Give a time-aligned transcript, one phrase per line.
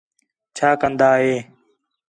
[0.55, 1.35] چَھا کندا ہِے